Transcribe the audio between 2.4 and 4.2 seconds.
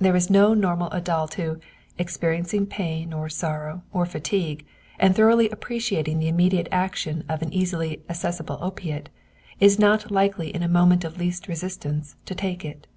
severe pain or sorrow or